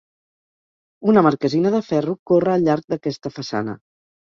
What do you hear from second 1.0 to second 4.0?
Una marquesina de ferro corre al llarg d'aquesta façana.